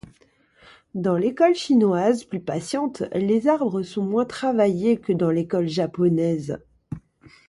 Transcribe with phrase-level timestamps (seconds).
[0.95, 6.57] Dans l'école chinoise, plus patiente, les arbres sont moins travaillés que dans l'école japonaise.